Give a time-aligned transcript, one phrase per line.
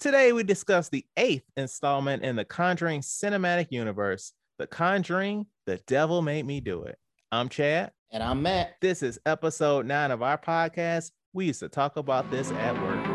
[0.00, 6.22] Today, we discuss the eighth installment in the Conjuring cinematic universe The Conjuring The Devil
[6.22, 6.98] Made Me Do It.
[7.30, 7.92] I'm Chad.
[8.10, 8.76] And I'm Matt.
[8.80, 11.10] This is episode nine of our podcast.
[11.34, 13.09] We used to talk about this at work.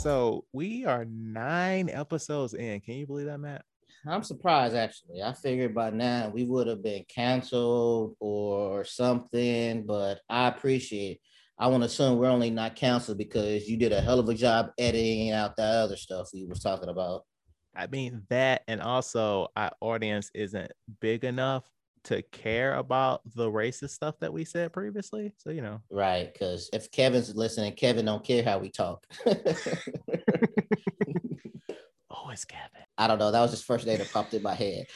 [0.00, 2.80] So we are nine episodes in.
[2.80, 3.66] Can you believe that, Matt?
[4.06, 5.22] I'm surprised actually.
[5.22, 11.18] I figured by now we would have been canceled or something, but I appreciate it.
[11.58, 14.34] I want to assume we're only not canceled because you did a hell of a
[14.34, 17.26] job editing out that other stuff we was talking about.
[17.76, 20.72] I mean that, and also our audience isn't
[21.02, 21.64] big enough
[22.04, 25.32] to care about the racist stuff that we said previously.
[25.36, 26.32] So you know, Right.
[26.32, 29.06] Because if Kevin's listening, Kevin don't care how we talk.
[29.26, 29.32] oh,
[32.30, 32.84] it's Kevin.
[32.98, 33.30] I don't know.
[33.30, 34.86] That was just first day that popped in my head.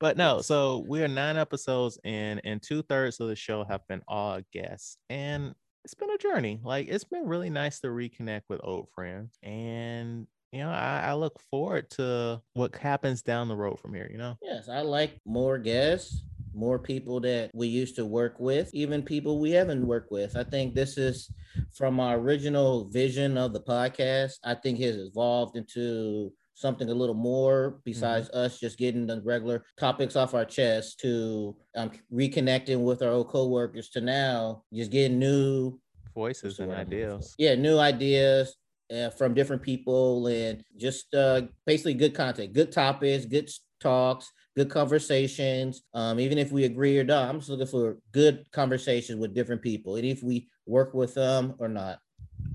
[0.00, 4.00] But no, so we're nine episodes in, and two thirds of the show have been
[4.06, 6.60] all guests, and it's been a journey.
[6.62, 11.14] Like it's been really nice to reconnect with old friends, and you know, I, I
[11.14, 14.08] look forward to what happens down the road from here.
[14.10, 16.22] You know, Yes, I like more guests,
[16.54, 20.36] more people that we used to work with, even people we haven't worked with.
[20.36, 21.30] I think this is
[21.74, 24.34] from our original vision of the podcast.
[24.44, 29.62] I think has evolved into something a little more besides us just getting the regular
[29.78, 35.20] topics off our chest to um, reconnecting with our old coworkers to now just getting
[35.20, 35.78] new
[36.14, 37.14] voices and word I'm looking for?
[37.14, 37.34] ideas.
[37.38, 38.56] yeah new ideas
[38.92, 44.70] uh, from different people and just uh, basically good content good topics good talks good
[44.70, 49.34] conversations um, even if we agree or not i'm just looking for good conversations with
[49.34, 52.00] different people and if we work with them or not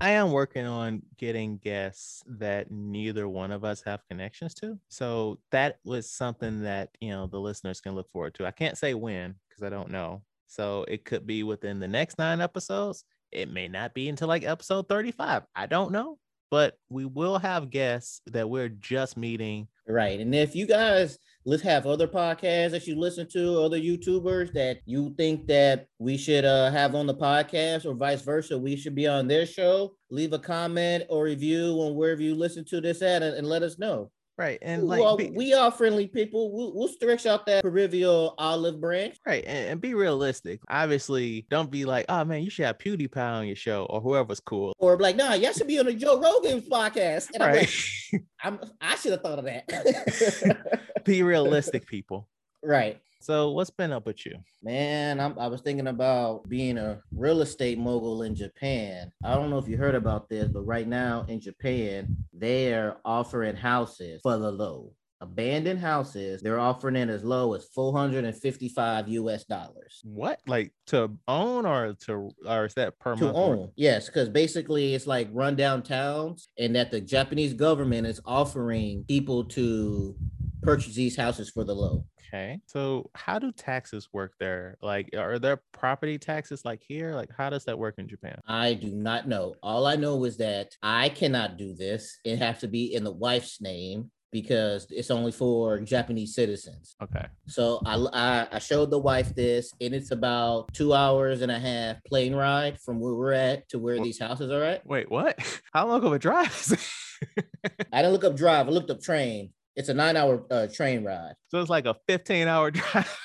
[0.00, 4.78] I am working on getting guests that neither one of us have connections to.
[4.88, 8.46] So that was something that, you know, the listeners can look forward to.
[8.46, 10.22] I can't say when because I don't know.
[10.46, 13.04] So it could be within the next nine episodes.
[13.30, 15.44] It may not be until like episode 35.
[15.54, 16.18] I don't know.
[16.50, 19.68] But we will have guests that we're just meeting.
[19.88, 24.52] right and if you guys let's have other podcasts that you listen to other youtubers
[24.52, 28.76] that you think that we should uh, have on the podcast or vice versa we
[28.76, 29.94] should be on their show.
[30.10, 33.62] Leave a comment or review on wherever you listen to this at and, and let
[33.62, 34.58] us know Right.
[34.62, 36.52] And like, are, be- we are friendly people.
[36.52, 39.16] We'll, we'll stretch out that proverbial olive branch.
[39.24, 40.60] Right, and, and be realistic.
[40.68, 44.40] Obviously, don't be like, "Oh man, you should have PewDiePie on your show or whoever's
[44.40, 47.28] cool." Or like, nah, y'all should be on the Joe Rogan's podcast.
[47.32, 47.70] And I'm Right,
[48.12, 50.80] like, I'm, I should have thought of that.
[51.04, 52.28] be realistic, people.
[52.62, 53.00] right.
[53.24, 54.34] So, what's been up with you?
[54.62, 59.10] Man, I'm, I was thinking about being a real estate mogul in Japan.
[59.24, 63.56] I don't know if you heard about this, but right now in Japan, they're offering
[63.56, 64.92] houses for the low.
[65.24, 70.02] Abandoned houses, they're offering it as low as 455 US dollars.
[70.04, 73.36] What, like to own or to, or is that per to month?
[73.36, 73.70] own.
[73.74, 79.44] Yes, because basically it's like rundown towns, and that the Japanese government is offering people
[79.44, 80.14] to
[80.62, 82.04] purchase these houses for the low.
[82.28, 84.76] Okay, so how do taxes work there?
[84.82, 87.14] Like, are there property taxes like here?
[87.14, 88.40] Like, how does that work in Japan?
[88.46, 89.54] I do not know.
[89.62, 92.18] All I know is that I cannot do this.
[92.24, 96.96] It has to be in the wife's name because it's only for Japanese citizens.
[97.00, 101.52] Okay, So I, I, I showed the wife this, and it's about two hours and
[101.52, 104.84] a half plane ride from where we're at to where Wha- these houses are at.
[104.84, 105.38] wait, what?
[105.72, 106.50] How long of a drive?
[106.66, 107.44] is it?
[107.92, 108.66] I didn't look up drive.
[108.66, 109.50] I looked up train.
[109.76, 111.34] It's a nine hour uh, train ride.
[111.48, 113.16] so it's like a 15 hour drive.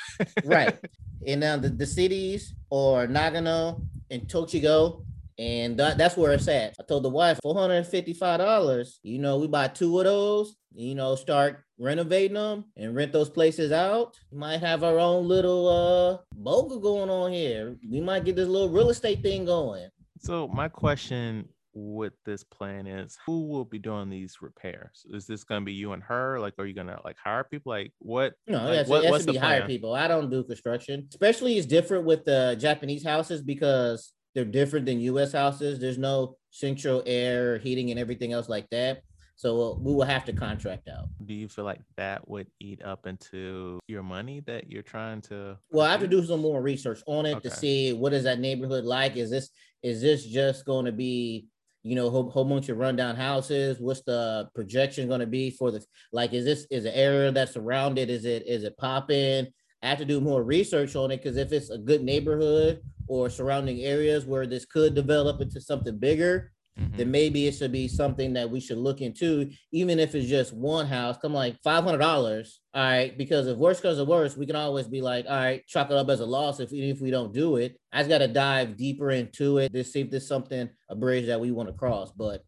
[0.46, 0.78] right.
[1.26, 5.04] And now the, the cities or Nagano and Tochigi,
[5.40, 6.76] and that, that's where it's at.
[6.80, 9.00] I told the wife, $455.
[9.04, 13.30] You know, we buy two of those, you know, start renovating them and rent those
[13.30, 14.16] places out.
[14.32, 17.78] We might have our own little uh boga going on here.
[17.90, 19.88] We might get this little real estate thing going.
[20.20, 25.06] So my question with this plan is who will be doing these repairs?
[25.14, 26.38] Is this gonna be you and her?
[26.40, 27.70] Like, are you gonna like hire people?
[27.72, 28.34] Like what?
[28.46, 29.68] No, like, yes, what- it has what's to be plan?
[29.68, 29.94] people.
[29.94, 31.08] I don't do construction.
[31.10, 35.80] Especially it's different with the Japanese houses because they're different than US houses.
[35.80, 39.02] There's no central air, heating, and everything else like that.
[39.36, 41.08] So uh, we will have to contract out.
[41.26, 45.58] Do you feel like that would eat up into your money that you're trying to?
[45.72, 48.40] Well, I have to do some more research on it to see what is that
[48.40, 49.18] neighborhood like.
[49.18, 49.50] Is this
[49.84, 51.48] is this just going to be
[51.84, 53.78] you know whole, whole bunch of rundown houses?
[53.80, 55.84] What's the projection going to be for the
[56.14, 56.32] like?
[56.32, 58.10] Is this is the area that's surrounded?
[58.10, 59.48] Is it is it popping?
[59.82, 63.30] I have to do more research on it because if it's a good neighborhood or
[63.30, 66.98] surrounding areas where this could develop into something bigger, mm-hmm.
[66.98, 70.54] then maybe it should be something that we should look into, even if it's just
[70.54, 71.18] one house.
[71.22, 72.60] Come like five hundred dollars.
[72.74, 75.66] All right, because if worst comes to worst, we can always be like, all right,
[75.66, 77.80] chalk it up as a loss if even if we don't do it.
[77.94, 81.28] I just got to dive deeper into it to see if there's something a bridge
[81.28, 82.12] that we want to cross.
[82.12, 82.44] But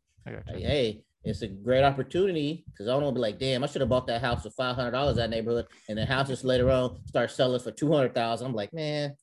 [0.48, 3.82] hey, it's a great opportunity because I don't want to be like, damn, I should
[3.82, 7.00] have bought that house for five hundred dollars that neighborhood, and the houses later on
[7.08, 8.48] start selling for two hundred thousand.
[8.48, 9.16] I'm like, man,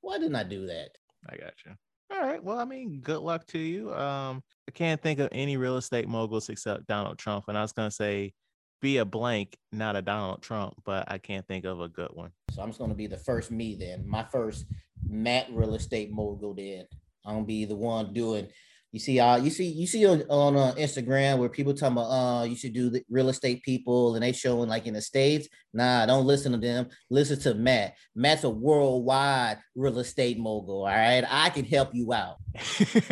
[0.00, 0.90] why didn't I do that?
[1.28, 1.72] I got you.
[2.12, 2.42] All right.
[2.42, 3.92] Well, I mean, good luck to you.
[3.94, 7.72] Um, I can't think of any real estate moguls except Donald Trump, and I was
[7.72, 8.32] gonna say
[8.80, 12.30] be a blank, not a Donald Trump, but I can't think of a good one.
[12.50, 14.66] So I'm just gonna be the first me then, my first
[15.08, 16.54] Matt real estate mogul.
[16.54, 16.84] Then
[17.24, 18.48] I'm gonna be the one doing
[18.94, 22.10] you see, uh, you see, you see on, on uh, Instagram where people talking about,
[22.12, 25.48] uh, you should do the real estate people, and they showing like in the states.
[25.72, 26.86] Nah, don't listen to them.
[27.10, 27.96] Listen to Matt.
[28.14, 30.82] Matt's a worldwide real estate mogul.
[30.82, 32.36] All right, I can help you out.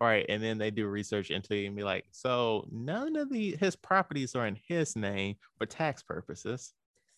[0.00, 3.28] all right, and then they do research into you and be like, so none of
[3.28, 6.72] the his properties are in his name for tax purposes.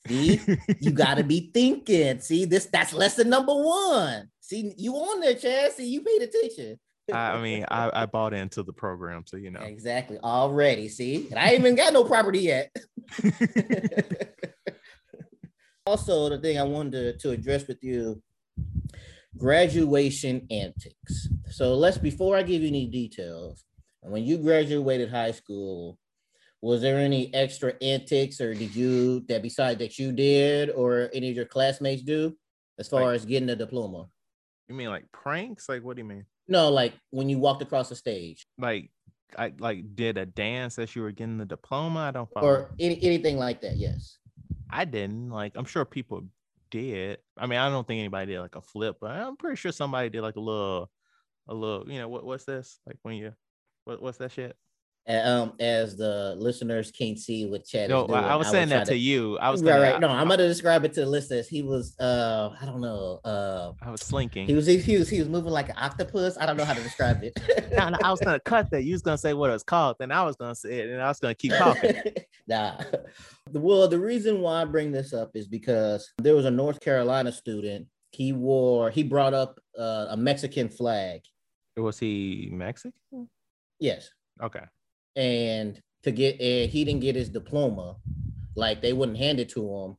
[0.08, 0.40] See,
[0.80, 2.20] you got to be thinking.
[2.20, 4.30] See, this that's lesson number one.
[4.40, 5.72] See, you on there, Chad.
[5.72, 6.78] See, you paid attention.
[7.12, 10.88] I mean, I, I bought into the program, so you know exactly already.
[10.88, 12.74] See, and I ain't even got no property yet.
[15.86, 18.22] also, the thing I wanted to, to address with you
[19.36, 21.28] graduation antics.
[21.50, 23.64] So let's before I give you any details,
[24.00, 25.98] when you graduated high school,
[26.62, 31.30] was there any extra antics or did you that besides that you did or any
[31.30, 32.36] of your classmates do
[32.78, 34.06] as far like, as getting a diploma?
[34.68, 35.68] You mean like pranks?
[35.68, 36.24] Like what do you mean?
[36.48, 38.46] No, like when you walked across the stage.
[38.58, 38.90] Like
[39.36, 42.00] I like did a dance as you were getting the diploma.
[42.00, 42.46] I don't follow.
[42.46, 43.76] Or any, anything like that.
[43.76, 44.18] Yes.
[44.70, 45.30] I didn't.
[45.30, 46.24] Like I'm sure people
[46.70, 47.18] did.
[47.36, 50.08] I mean, I don't think anybody did like a flip, but I'm pretty sure somebody
[50.08, 50.90] did like a little,
[51.48, 51.90] a little.
[51.90, 52.24] You know what?
[52.24, 52.78] What's this?
[52.86, 53.32] Like when you,
[53.84, 54.56] what, what's that shit?
[55.08, 58.24] Um, as the listeners can't see what Chad no, is doing.
[58.24, 59.38] I was saying that to, to, you.
[59.38, 60.00] I was right, right.
[60.00, 61.46] No, I'm gonna describe it to the listeners.
[61.48, 64.46] He was, uh, I don't know, uh, I was slinking.
[64.46, 66.36] He was, he was, he was moving like an octopus.
[66.38, 67.38] I don't know how to describe it.
[67.76, 68.82] no, no, I was gonna cut that.
[68.82, 71.00] You was gonna say what it was called, then I was gonna say it, and
[71.00, 71.94] I was gonna keep talking.
[72.48, 72.80] nah.
[73.52, 77.30] Well, the reason why I bring this up is because there was a North Carolina
[77.30, 77.86] student.
[78.10, 81.20] He wore, he brought up uh, a Mexican flag.
[81.76, 83.28] Was he Mexican?
[83.78, 84.10] Yes.
[84.42, 84.62] Okay
[85.16, 87.96] and to get and he didn't get his diploma
[88.54, 89.96] like they wouldn't hand it to him.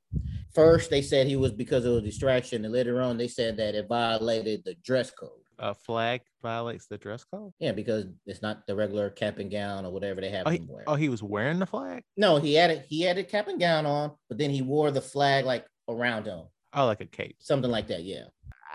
[0.54, 3.76] First they said he was because of a distraction and later on they said that
[3.76, 5.30] it violated the dress code.
[5.60, 7.52] A flag violates the dress code?
[7.60, 10.62] Yeah because it's not the regular cap and gown or whatever they have oh, he,
[10.68, 10.84] wear.
[10.88, 12.04] oh he was wearing the flag?
[12.16, 14.92] No he had it he had a cap and gown on but then he wore
[14.92, 16.44] the flag like around him.
[16.74, 17.38] Oh like a cape.
[17.40, 18.26] Something like that yeah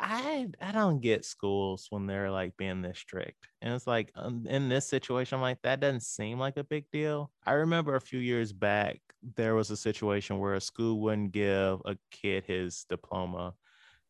[0.03, 3.47] I I don't get schools when they're like being this strict.
[3.63, 6.91] And it's like um, in this situation, I'm like, that doesn't seem like a big
[6.91, 7.31] deal.
[7.47, 9.01] I remember a few years back,
[9.37, 13.55] there was a situation where a school wouldn't give a kid his diploma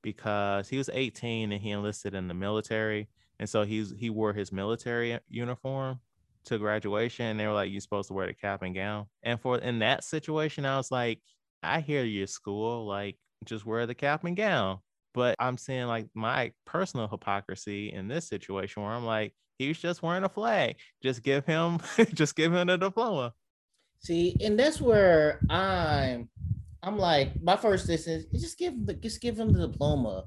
[0.02, 3.08] because he was 18 and he enlisted in the military.
[3.38, 6.00] And so he's he wore his military uniform
[6.46, 7.26] to graduation.
[7.26, 9.06] And they were like, You're supposed to wear the cap and gown.
[9.22, 11.20] And for in that situation, I was like,
[11.62, 14.78] I hear your school, like just wear the cap and gown.
[15.14, 20.02] But I'm seeing like my personal hypocrisy in this situation where I'm like, he's just
[20.02, 20.76] wearing a flag.
[21.02, 21.78] Just give him,
[22.14, 23.34] just give him a diploma.
[24.00, 26.28] See, and that's where I'm.
[26.84, 30.24] I'm like, my first instance is just give the just give him the diploma.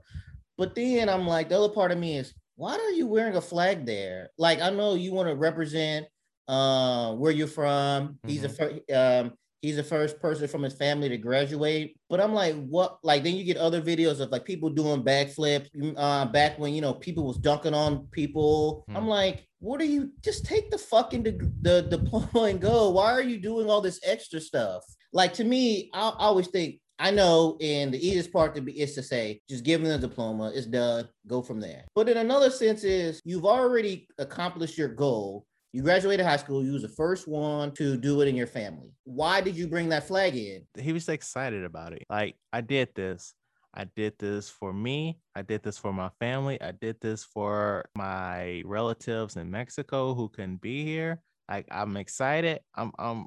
[0.57, 3.41] But then I'm like, the other part of me is, why are you wearing a
[3.41, 4.29] flag there?
[4.37, 6.07] Like, I know you want to represent
[6.47, 8.07] uh, where you're from.
[8.07, 8.29] Mm-hmm.
[8.29, 9.27] He's a mm-hmm.
[9.27, 9.33] um,
[9.65, 11.97] he's the first person from his family to graduate.
[12.09, 12.99] But I'm like, what?
[13.03, 16.73] Like then you get other videos of like people doing backflips mm, uh, back when
[16.75, 18.85] you know people was dunking on people.
[18.89, 18.97] Hmm.
[18.97, 20.11] I'm like, what are you?
[20.21, 22.91] Just take the fucking the, the diploma and go.
[22.91, 24.83] Why are you doing all this extra stuff?
[25.11, 28.79] Like to me, I, I always think I know, and the easiest part to be
[28.79, 31.83] is to say, just give them the diploma, it's done, go from there.
[31.93, 35.45] But in another sense, is you've already accomplished your goal.
[35.75, 36.63] You graduated high school.
[36.63, 38.93] You was the first one to do it in your family.
[39.03, 40.65] Why did you bring that flag in?
[40.79, 42.05] He was excited about it.
[42.09, 43.33] Like I did this.
[43.73, 45.19] I did this for me.
[45.35, 46.61] I did this for my family.
[46.61, 51.21] I did this for my relatives in Mexico who couldn't be here.
[51.49, 52.61] Like I'm excited.
[52.73, 53.25] I'm I'm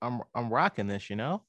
[0.00, 1.42] I'm I'm rocking this, you know?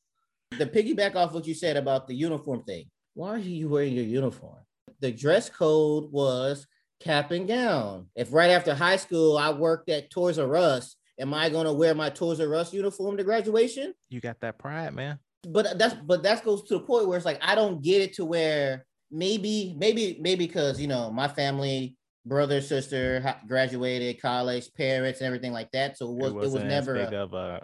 [0.59, 2.87] The piggyback off what you said about the uniform thing.
[3.13, 4.59] Why are you wearing your uniform?
[4.99, 6.67] The dress code was
[7.03, 8.07] cap and gown.
[8.15, 11.73] If right after high school I worked at Toys R Us, am I going to
[11.73, 13.93] wear my Toys R Us uniform to graduation?
[14.09, 15.19] You got that pride, man.
[15.47, 18.13] But that's but that goes to the point where it's like I don't get it
[18.13, 21.95] to where maybe maybe maybe because you know my family
[22.25, 25.97] brother, sister graduated college, parents, and everything like that.
[25.97, 27.09] So it was it, was wasn't never a, of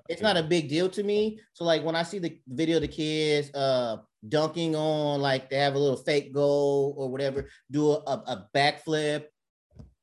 [0.10, 1.40] it's not a big deal to me.
[1.54, 3.98] So like when I see the video of the kids uh
[4.28, 9.26] dunking on like they have a little fake goal or whatever, do a, a backflip.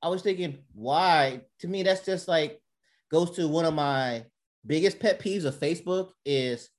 [0.02, 1.42] I was thinking, why?
[1.60, 2.60] To me, that's just like
[3.10, 4.24] goes to one of my
[4.66, 6.70] biggest pet peeves of Facebook is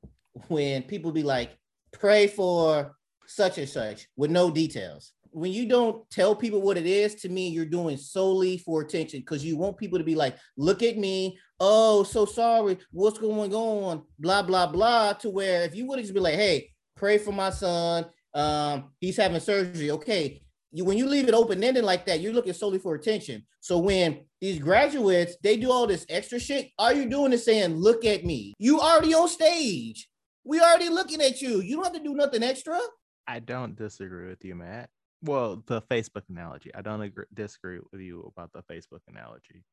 [0.47, 1.51] when people be like,
[1.93, 5.13] pray for such and such with no details.
[5.37, 9.19] When you don't tell people what it is, to me, you're doing solely for attention
[9.19, 11.37] because you want people to be like, look at me.
[11.59, 12.79] Oh, so sorry.
[12.89, 14.01] What's going on?
[14.17, 15.13] Blah, blah, blah.
[15.13, 18.07] To where if you would have just be like, hey, pray for my son.
[18.33, 19.91] Um, he's having surgery.
[19.91, 20.41] Okay.
[20.71, 23.45] You, when you leave it open-ended like that, you're looking solely for attention.
[23.59, 27.75] So when these graduates, they do all this extra shit, all you're doing is saying,
[27.75, 28.55] look at me.
[28.57, 30.09] You already on stage.
[30.43, 31.61] We already looking at you.
[31.61, 32.79] You don't have to do nothing extra.
[33.27, 34.89] I don't disagree with you, Matt.
[35.21, 36.73] Well, the Facebook analogy.
[36.75, 39.63] I don't agree, disagree with you about the Facebook analogy.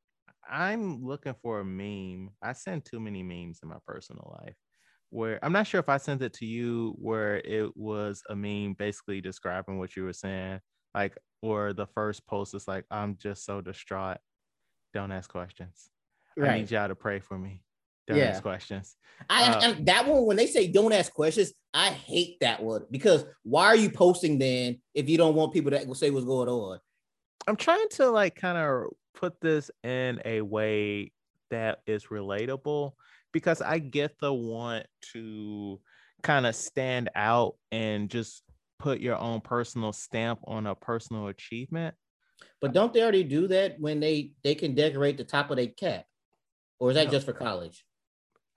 [0.49, 2.31] I'm looking for a meme.
[2.41, 4.55] I send too many memes in my personal life
[5.09, 8.75] where I'm not sure if I sent it to you where it was a meme
[8.77, 10.59] basically describing what you were saying.
[10.93, 14.17] Like, or the first post is like, I'm just so distraught.
[14.93, 15.89] Don't ask questions.
[16.41, 17.61] I need y'all to pray for me.
[18.07, 18.25] Don't Yeah.
[18.25, 18.95] ask questions.
[19.29, 22.85] I, Uh, I- that one when they say don't ask questions, I hate that one
[22.91, 26.49] because why are you posting then if you don't want people to say what's going
[26.49, 26.79] on?
[27.47, 31.11] I'm trying to like kind of put this in a way
[31.49, 32.93] that is relatable
[33.31, 35.79] because I get the want to
[36.23, 38.43] kind of stand out and just
[38.79, 41.95] put your own personal stamp on a personal achievement.
[42.59, 45.67] But don't they already do that when they they can decorate the top of their
[45.67, 46.05] cap,
[46.79, 47.11] or is that No.
[47.11, 47.85] just for college?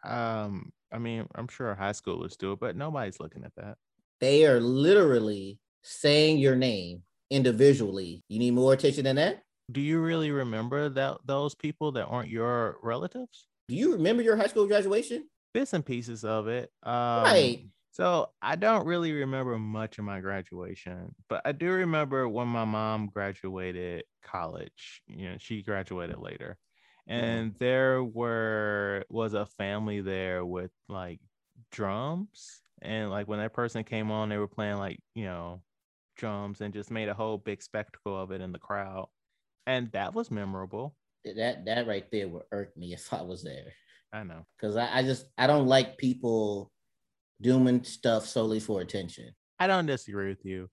[0.05, 3.77] Um, I mean, I'm sure high schoolers do it, but nobody's looking at that.
[4.21, 8.23] They are literally saying your name individually.
[8.29, 9.43] You need more attention than that.
[9.71, 13.47] Do you really remember that those people that aren't your relatives?
[13.69, 15.29] Do you remember your high school graduation?
[15.53, 16.71] Bits and pieces of it.
[16.83, 17.67] Um, Right.
[17.93, 22.65] So I don't really remember much of my graduation, but I do remember when my
[22.65, 25.03] mom graduated college.
[25.09, 26.59] You know, she graduated later,
[27.09, 31.21] and there were was a family there with like
[31.73, 35.63] drums, and like when that person came on, they were playing like you know
[36.17, 39.09] drums and just made a whole big spectacle of it in the crowd,
[39.67, 40.95] and that was memorable.
[41.25, 43.73] That that right there would irk me if I was there.
[44.13, 44.47] I know.
[44.59, 46.71] Because I, I just I don't like people
[47.41, 49.35] doing stuff solely for attention.
[49.59, 50.69] I don't disagree with you.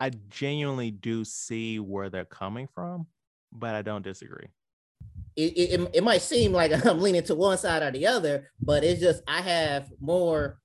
[0.00, 3.06] I genuinely do see where they're coming from,
[3.52, 4.48] but I don't disagree.
[5.38, 8.82] It, it, it- might seem like I'm leaning to one side or the other, but
[8.82, 10.58] it's just I have more,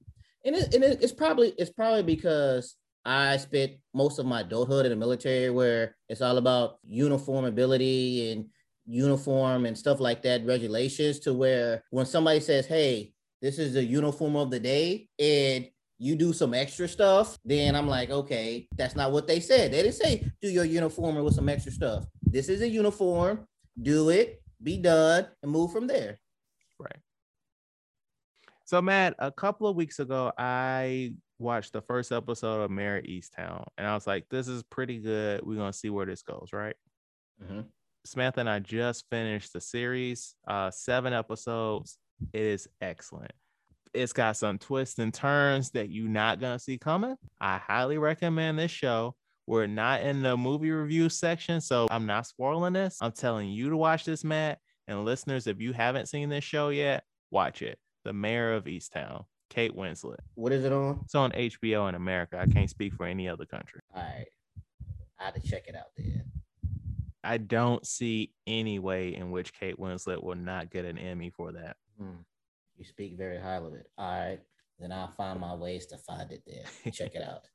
[0.44, 2.76] and, it, and it, it's probably it's probably because
[3.06, 8.46] I spent most of my adulthood in the military, where it's all about uniformability and
[8.86, 11.20] uniform and stuff like that, regulations.
[11.22, 15.68] To where when somebody says, "Hey, this is the uniform of the day," and
[16.00, 19.72] you do some extra stuff, then I'm like, okay, that's not what they said.
[19.72, 22.06] They didn't say do your uniform with some extra stuff.
[22.24, 23.48] This is a uniform.
[23.82, 26.20] Do it, be done, and move from there.
[26.80, 27.00] Right.
[28.66, 33.04] So, Matt, a couple of weeks ago, I watched the first episode of Mare of
[33.04, 35.42] Easttown, and I was like, this is pretty good.
[35.44, 36.76] We're going to see where this goes, right?
[37.44, 37.66] Mhm.
[38.06, 41.98] Samantha and I just finished the series, uh, seven episodes.
[42.34, 43.32] It is excellent.
[43.94, 47.16] It's got some twists and turns that you're not gonna see coming.
[47.40, 49.16] I highly recommend this show.
[49.46, 52.98] We're not in the movie review section, so I'm not spoiling this.
[53.02, 54.60] I'm telling you to watch this, Matt.
[54.88, 57.78] And listeners, if you haven't seen this show yet, watch it.
[58.06, 60.20] The Mare of Easttown, Kate Winslet.
[60.36, 61.02] What is it on?
[61.04, 62.40] It's on HBO in America.
[62.40, 63.82] I can't speak for any other country.
[63.94, 64.28] All right,
[65.20, 66.24] I had to check it out then.
[67.24, 71.54] I don't see any way in which Kate Winslet will not get an Emmy for
[71.54, 71.78] that.
[71.98, 72.22] Hmm.
[72.78, 73.88] You speak very highly of it.
[73.98, 74.40] All right,
[74.80, 76.92] then I'll find my ways to find it there.
[76.92, 77.48] Check it out.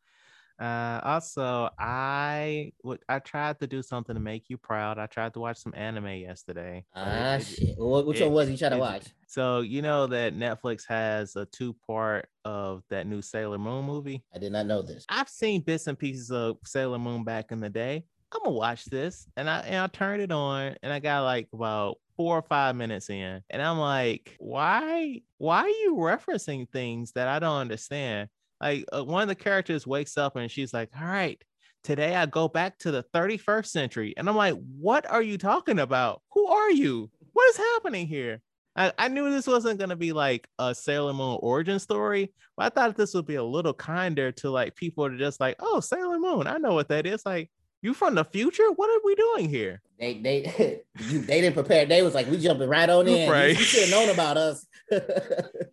[0.59, 4.99] Uh, also, I would I tried to do something to make you proud.
[4.99, 6.79] I tried to watch some anime yesterday.
[6.79, 7.75] it- Ah it- shit.
[7.79, 9.05] Well, which it- one was you trying to watch?
[9.29, 14.25] So you know that Netflix has a two part of that new Sailor Moon movie.
[14.35, 15.05] I did not know this.
[15.09, 18.05] I've seen bits and pieces of Sailor Moon back in the day.
[18.33, 21.49] I'm gonna watch this, and I and I turned it on, and I got like
[21.53, 27.13] about four or five minutes in, and I'm like, why why are you referencing things
[27.13, 28.29] that I don't understand?
[28.61, 31.43] Like uh, one of the characters wakes up and she's like, all right.
[31.85, 34.15] Today I go back to the 31st century.
[34.17, 36.23] And I'm like, what are you talking about?
[36.33, 37.11] Who are you?
[37.33, 38.43] What is happening here?
[38.75, 42.69] I, I knew this wasn't gonna be like a Sailor Moon origin story, but I
[42.69, 46.19] thought this would be a little kinder to like people to just like, oh, Sailor
[46.19, 47.25] Moon, I know what that is.
[47.27, 48.71] Like, You from the future?
[48.73, 49.81] What are we doing here?
[49.99, 51.87] They they you they didn't prepare.
[51.87, 53.31] They was like, we jumping right on in.
[53.31, 53.53] Right.
[53.53, 54.67] You, you should have known about us.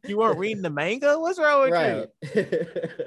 [0.08, 1.18] You weren't reading the manga?
[1.18, 2.08] What's wrong with right.
[2.36, 2.46] you?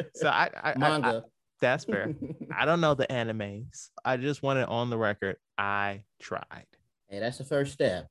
[0.15, 1.25] So I, I, I, I Manga.
[1.61, 2.13] that's fair.
[2.53, 3.91] I don't know the animes.
[4.05, 5.37] I just want it on the record.
[5.57, 6.67] I tried.
[7.09, 8.09] hey, that's the first step.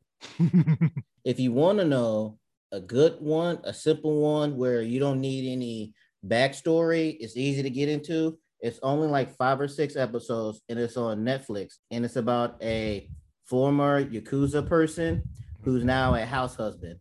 [1.25, 2.39] If you want to know
[2.72, 5.94] a good one, a simple one where you don't need any
[6.25, 8.38] backstory, it's easy to get into.
[8.60, 11.76] It's only like five or six episodes, and it's on Netflix.
[11.92, 13.10] And it's about a
[13.46, 15.24] former Yakuza person
[15.62, 17.00] who's now a house husband.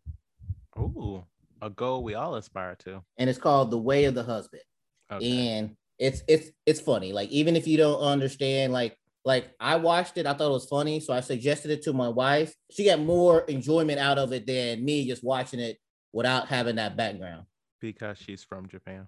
[0.78, 1.24] Ooh,
[1.62, 3.02] a goal we all aspire to.
[3.18, 4.62] And it's called The Way of the Husband.
[5.10, 5.48] Okay.
[5.48, 10.18] and it's it's it's funny like even if you don't understand like like i watched
[10.18, 12.98] it i thought it was funny so i suggested it to my wife she got
[12.98, 15.78] more enjoyment out of it than me just watching it
[16.12, 17.46] without having that background
[17.80, 19.06] because she's from Japan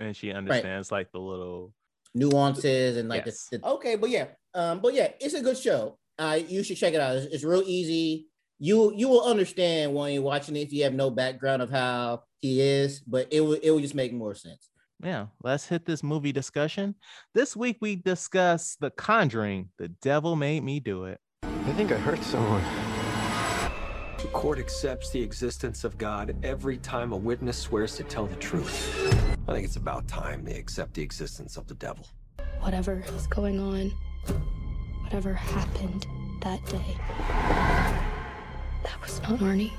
[0.00, 1.72] and she understands like the little
[2.18, 3.46] nuances and like Yes.
[3.50, 6.76] the, the- okay but yeah um but yeah it's a good show uh you should
[6.76, 8.26] check it out it's, it's real easy
[8.58, 12.22] you you will understand when you're watching it if you have no background of how
[12.40, 14.68] he is but it will it will just make more sense
[15.00, 15.26] yeah.
[15.44, 16.96] Let's hit this movie discussion.
[17.32, 19.68] This week we discuss The Conjuring.
[19.78, 21.20] The Devil Made Me Do It.
[21.44, 22.64] I think I hurt someone.
[24.20, 28.34] The court accepts the existence of God every time a witness swears to tell the
[28.36, 29.27] truth.
[29.48, 32.06] I think it's about time they accept the existence of the devil.
[32.60, 33.90] whatever is going on,
[35.04, 36.06] whatever happened
[36.42, 36.96] that day.
[38.82, 39.70] That was not Arne.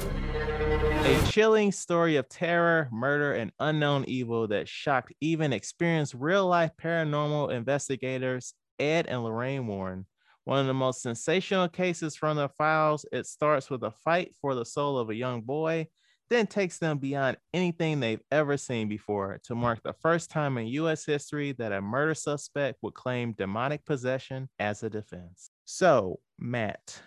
[0.00, 6.70] A chilling story of terror, murder, and unknown evil that shocked even experienced real life
[6.82, 10.06] paranormal investigators Ed and Lorraine Warren.
[10.44, 14.54] One of the most sensational cases from the files, it starts with a fight for
[14.54, 15.88] the soul of a young boy,
[16.30, 20.68] then takes them beyond anything they've ever seen before to mark the first time in
[20.68, 25.50] US history that a murder suspect would claim demonic possession as a defense.
[25.64, 27.02] So, Matt,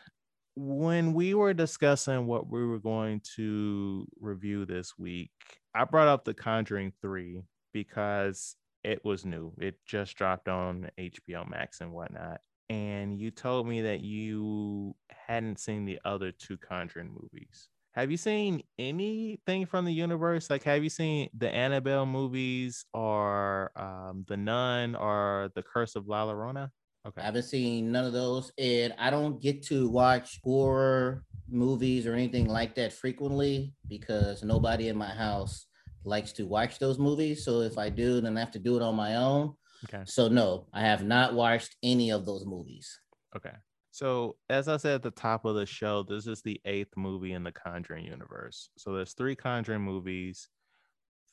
[0.55, 5.31] when we were discussing what we were going to review this week,
[5.73, 7.41] I brought up The Conjuring 3
[7.73, 9.53] because it was new.
[9.59, 12.41] It just dropped on HBO Max and whatnot.
[12.69, 17.69] And you told me that you hadn't seen the other two Conjuring movies.
[17.93, 20.49] Have you seen anything from the universe?
[20.49, 26.07] Like, have you seen the Annabelle movies or um, The Nun or The Curse of
[26.07, 26.69] La Llorona?
[27.05, 27.21] Okay.
[27.21, 32.15] I haven't seen none of those, and I don't get to watch horror movies or
[32.15, 35.67] anything like that frequently because nobody in my house
[36.03, 37.45] likes to watch those movies.
[37.45, 39.53] So if I do, then I have to do it on my own.
[39.85, 40.03] Okay.
[40.05, 42.99] So no, I have not watched any of those movies.
[43.35, 43.53] Okay.
[43.97, 47.33] So, as I said at the top of the show, this is the eighth movie
[47.33, 48.71] in the Conjuring universe.
[48.75, 50.49] So, there's three Conjuring movies,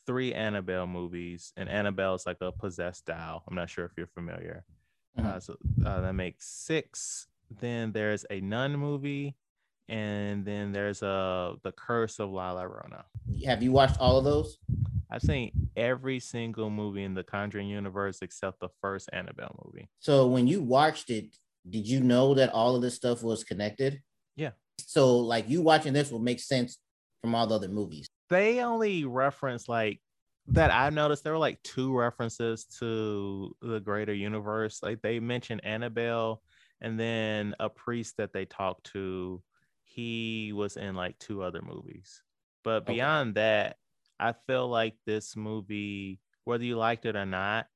[0.06, 3.44] three Annabelle movies, and Annabelle is like a possessed doll.
[3.48, 4.66] I'm not sure if you're familiar.
[5.18, 5.24] Mhm.
[5.24, 7.28] Uh, so, uh, that makes six.
[7.50, 9.36] Then there's a Nun movie,
[9.88, 13.04] and then there's a The Curse of La Llorona.
[13.46, 14.58] Have you watched all of those?
[15.08, 19.88] I've seen every single movie in the Conjuring universe except the first Annabelle movie.
[19.98, 21.34] So when you watched it,
[21.68, 24.00] did you know that all of this stuff was connected?
[24.36, 24.50] Yeah.
[24.80, 26.78] So like you watching this will make sense
[27.22, 28.06] from all the other movies.
[28.30, 30.00] they only reference like
[30.46, 34.82] that I noticed there were like two references to the greater universe.
[34.82, 36.42] Like they mentioned Annabelle
[36.80, 39.42] and then a priest that they talked to.
[39.84, 42.22] He was in like two other movies.
[42.64, 42.94] But Okay.
[42.94, 43.76] beyond that,
[44.18, 47.66] I feel like this movie, whether you liked it or not,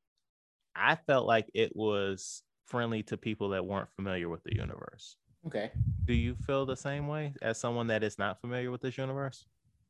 [0.74, 5.16] I felt like it was friendly to people that weren't familiar with the universe.
[5.46, 5.70] Okay.
[6.06, 9.44] Do you feel the same way as someone that is not familiar with this universe?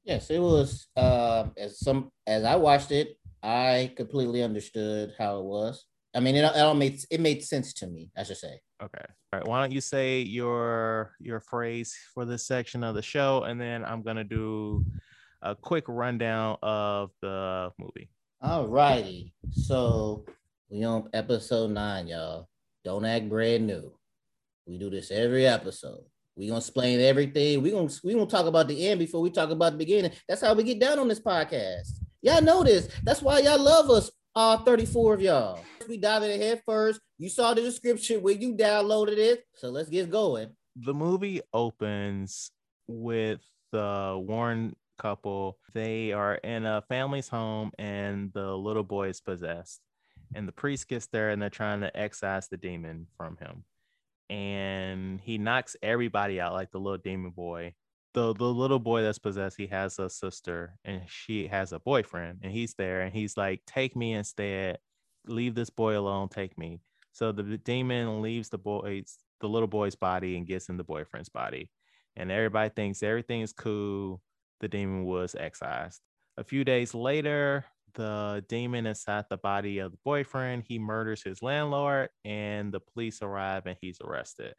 [0.04, 0.88] Yes, it was.
[0.96, 5.86] Uh, as some as I watched it, I completely understood how it was.
[6.14, 8.10] I mean, it, it all made it made sense to me.
[8.16, 8.60] I should say.
[8.82, 9.04] Okay.
[9.32, 9.46] All right.
[9.46, 13.84] Why don't you say your your phrase for this section of the show, and then
[13.84, 14.84] I'm gonna do
[15.42, 18.10] a quick rundown of the movie.
[18.42, 19.32] All righty.
[19.52, 20.26] So
[20.68, 22.48] we on episode nine, y'all.
[22.84, 23.92] Don't act brand new.
[24.66, 26.04] We do this every episode.
[26.36, 27.62] We gonna explain everything.
[27.62, 30.10] We gonna we gonna talk about the end before we talk about the beginning.
[30.28, 31.92] That's how we get down on this podcast.
[32.22, 32.88] Y'all know this.
[33.02, 34.10] That's why y'all love us.
[34.36, 35.60] All 34 of y'all.
[35.88, 37.00] We dive in first.
[37.18, 39.44] You saw the description when you downloaded it.
[39.54, 40.48] So let's get going.
[40.74, 42.50] The movie opens
[42.88, 45.58] with the Warren couple.
[45.72, 49.80] They are in a family's home, and the little boy is possessed.
[50.34, 53.64] And the priest gets there, and they're trying to excise the demon from him.
[54.28, 57.74] And he knocks everybody out, like the little demon boy.
[58.14, 62.40] The, the little boy that's possessed, he has a sister and she has a boyfriend,
[62.42, 64.78] and he's there and he's like, Take me instead,
[65.26, 66.80] leave this boy alone, take me.
[67.12, 71.28] So the demon leaves the boy's the little boy's body and gets in the boyfriend's
[71.28, 71.70] body.
[72.16, 74.22] And everybody thinks everything is cool.
[74.60, 76.00] The demon was excised.
[76.36, 77.64] A few days later,
[77.94, 83.22] the demon inside the body of the boyfriend, he murders his landlord, and the police
[83.22, 84.54] arrive and he's arrested.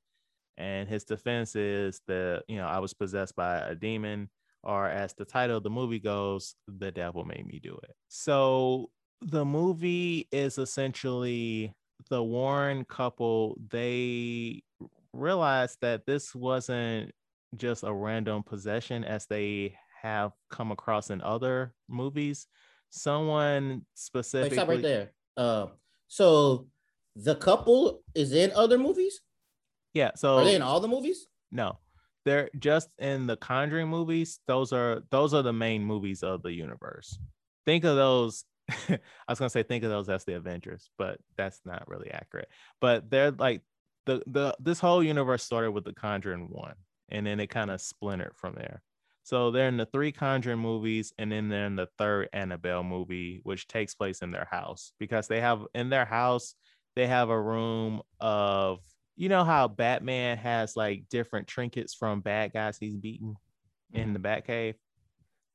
[0.58, 4.30] And his defense is that, you know, I was possessed by a demon,
[4.64, 7.96] or as the title of the movie goes, the devil made me do it.
[8.08, 8.90] So
[9.22, 11.74] the movie is essentially
[12.10, 14.64] the Warren couple, they
[15.14, 17.12] realized that this wasn't
[17.56, 22.48] just a random possession as they have come across in other movies.
[22.96, 24.58] Someone specifically.
[24.58, 25.12] Wait, stop right there.
[25.36, 25.68] Uh,
[26.08, 26.68] so
[27.16, 29.22] the couple is in other movies.
[29.94, 30.12] Yeah.
[30.16, 31.28] So are they in all the movies?
[31.52, 31.80] No,
[32.26, 34.40] they're just in the Conjuring movies.
[34.48, 37.18] Those are those are the main movies of the universe.
[37.66, 38.46] Think of those.
[38.70, 42.50] I was gonna say think of those as the Avengers, but that's not really accurate.
[42.82, 43.62] But they're like
[44.06, 46.76] the the this whole universe started with the Conjuring one,
[47.10, 48.82] and then it kind of splintered from there.
[49.26, 53.42] So they're in the three Conjuring movies, and then they're in the third Annabelle movie,
[53.42, 56.54] which takes place in their house because they have in their house
[56.96, 58.82] they have a room of
[59.16, 63.30] you know how Batman has like different trinkets from bad guys he's beaten
[63.94, 64.00] mm-hmm.
[64.00, 64.76] in the Batcave.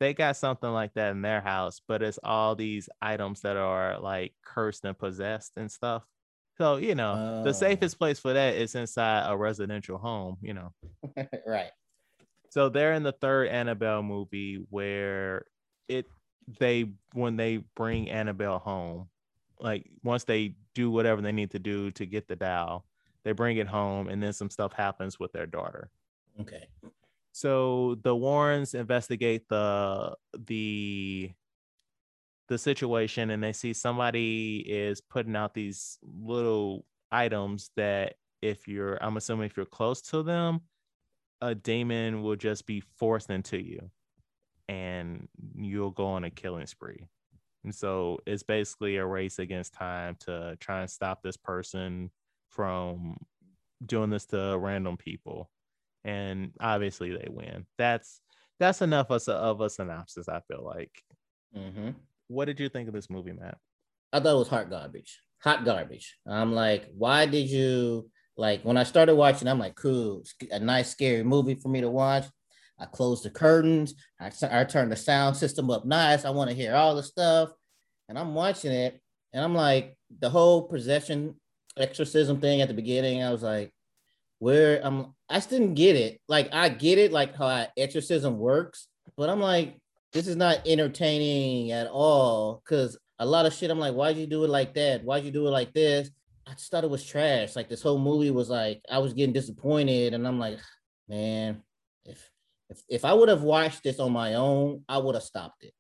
[0.01, 4.01] They got something like that in their house, but it's all these items that are
[4.01, 6.03] like cursed and possessed and stuff.
[6.59, 7.45] So you know, oh.
[7.45, 10.39] the safest place for that is inside a residential home.
[10.43, 10.73] You know,
[11.47, 11.71] right.
[12.51, 15.47] So they're in the third Annabelle movie where
[15.89, 16.07] it
[16.59, 19.09] they when they bring Annabelle home,
[19.61, 22.85] like once they do whatever they need to do to get the doll,
[23.25, 25.91] they bring it home and then some stuff happens with their daughter.
[26.41, 26.69] Okay.
[27.33, 31.31] So the Warrens investigate the the
[32.49, 39.03] the situation and they see somebody is putting out these little items that if you're
[39.03, 40.63] I'm assuming if you're close to them,
[41.41, 43.91] a demon will just be forced into you
[44.69, 47.07] and you'll go on a killing spree.
[47.65, 52.11] And so it's basically a race against time to try and stop this person
[52.49, 53.17] from
[53.85, 55.51] doing this to random people.
[56.05, 57.67] And obviously they win.
[57.77, 58.21] That's
[58.59, 61.03] that's enough of a, of a synopsis, I feel like.
[61.57, 61.91] Mm-hmm.
[62.29, 63.59] What did you think of this movie, Matt?
[64.13, 65.21] I thought it was hot garbage.
[65.43, 66.17] Hot garbage.
[66.27, 70.91] I'm like, why did you like when I started watching, I'm like, cool, a nice
[70.91, 72.25] scary movie for me to watch.
[72.79, 73.95] I closed the curtains.
[74.19, 76.25] I, I turned the sound system up nice.
[76.25, 77.51] I want to hear all the stuff.
[78.09, 78.99] And I'm watching it.
[79.35, 81.35] And I'm like, the whole possession
[81.77, 83.73] exorcism thing at the beginning, I was like,
[84.39, 86.19] where I'm, I just didn't get it.
[86.27, 88.89] Like, I get it, like how exorcism works.
[89.19, 89.77] But I'm like,
[90.15, 92.63] this is not entertaining at all.
[92.67, 95.05] Cause a lot of shit, I'm like, why'd you do it like that?
[95.05, 96.11] Why'd you do it like this?
[96.51, 97.55] I just thought it was trash.
[97.55, 100.59] Like this whole movie was like I was getting disappointed, and I'm like,
[101.09, 101.63] man,
[102.05, 102.31] if
[102.69, 105.75] if if I would have watched this on my own, I would have stopped it.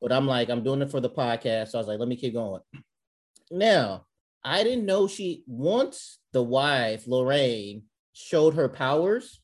[0.00, 2.16] But I'm like, I'm doing it for the podcast, so I was like, let me
[2.16, 2.62] keep going.
[3.50, 4.04] Now,
[4.44, 9.40] I didn't know she once the wife Lorraine showed her powers.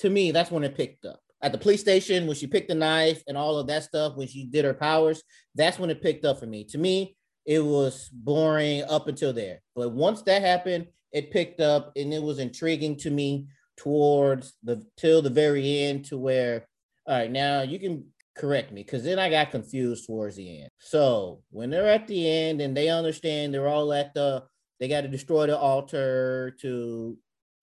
[0.00, 2.74] To me, that's when it picked up at the police station when she picked the
[2.74, 5.22] knife and all of that stuff when she did her powers.
[5.54, 6.64] That's when it picked up for me.
[6.64, 7.15] To me,
[7.46, 9.62] it was boring up until there.
[9.74, 14.84] But once that happened, it picked up and it was intriguing to me towards the
[14.96, 16.66] till the very end to where
[17.06, 18.04] all right now you can
[18.36, 20.70] correct me because then I got confused towards the end.
[20.78, 24.44] So when they're at the end and they understand they're all at the
[24.80, 27.16] they got to destroy the altar to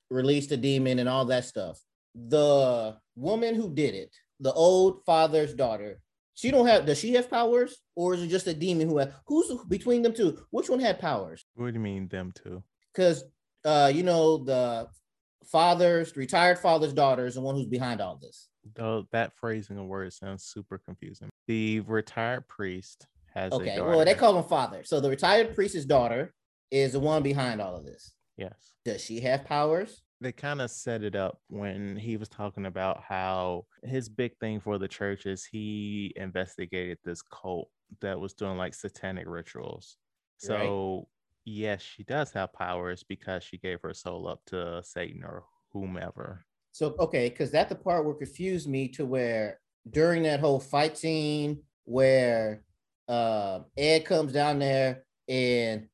[0.10, 1.80] release the demon and all that stuff.
[2.16, 6.00] The woman who did it, the old father's daughter,
[6.36, 6.86] she don't have.
[6.86, 9.10] Does she have powers, or is it just a demon who has?
[9.28, 10.40] Who's between them two?
[10.50, 11.46] Which one had powers?
[11.56, 12.64] What do you mean them two?
[12.94, 13.24] Because
[13.66, 14.88] uh, you know the
[15.46, 18.48] father's retired father's daughter is the one who's behind all this.
[18.76, 21.30] Though that phrasing of words sounds super confusing.
[21.48, 23.82] The retired priest has okay.
[23.82, 24.84] Well, they call him father.
[24.84, 26.34] So the retired priest's daughter
[26.72, 28.14] is the one behind all of this.
[28.38, 28.74] Yes.
[28.86, 30.02] Does she have powers?
[30.24, 34.60] They kind of set it up when he was talking about how his big thing
[34.60, 37.70] for the church is he investigated this cult
[38.02, 39.98] that was doing like satanic rituals.
[40.38, 41.04] So right.
[41.46, 46.46] yes, she does have powers because she gave her soul up to Satan or whomever.
[46.72, 49.60] So okay, because that the part where confused me to where
[49.92, 52.64] during that whole fight scene where
[53.08, 55.88] uh Ed comes down there and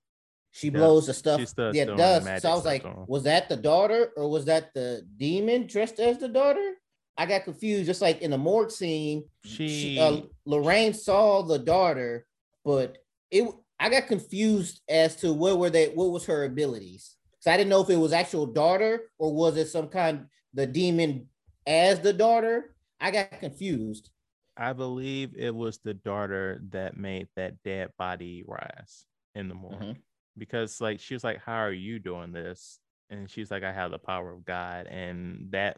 [0.52, 1.40] she blows the stuff.
[1.76, 2.24] Yeah, does.
[2.42, 6.18] So I was like, was that the daughter or was that the demon dressed as
[6.18, 6.74] the daughter?
[7.18, 7.86] I got confused.
[7.86, 12.26] Just like in the morgue scene, she, she uh, Lorraine saw the daughter,
[12.64, 12.98] but
[13.30, 17.16] it I got confused as to what were they, what was her abilities.
[17.40, 20.68] So I didn't know if it was actual daughter or was it some kind the
[20.68, 21.28] demon
[21.66, 22.76] as the daughter.
[23.00, 24.10] I got confused.
[24.58, 29.96] I believe it was the daughter that made that dead body rise in the morning.
[29.96, 30.02] Mhm.
[30.40, 32.80] Because like she was like, How are you doing this?
[33.10, 34.88] And she's like, I have the power of God.
[34.88, 35.78] And that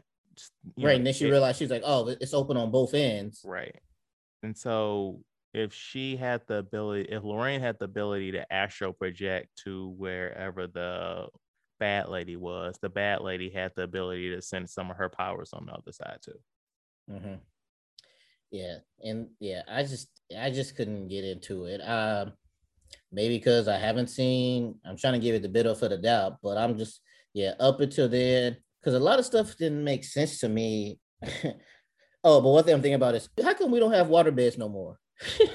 [0.78, 0.84] right.
[0.84, 3.42] know, And then she it- realized she's like, oh, it's open on both ends.
[3.46, 3.76] Right.
[4.44, 5.22] And so
[5.54, 10.68] if she had the ability, if Lorraine had the ability to astral project to wherever
[10.68, 11.28] the
[11.80, 15.52] bad lady was, the bad lady had the ability to send some of her powers
[15.54, 16.40] on the other side too.
[17.10, 17.36] hmm
[18.52, 21.80] Yeah, and yeah, I just I just couldn't get into it.
[21.80, 22.34] Um,
[23.12, 24.76] maybe because I haven't seen.
[24.86, 27.02] I'm trying to give it the benefit of the doubt, but I'm just
[27.34, 31.00] yeah up until then because a lot of stuff didn't make sense to me.
[32.24, 34.58] oh, but one thing I'm thinking about is how come we don't have water beds
[34.58, 34.98] no more?
[35.40, 35.46] I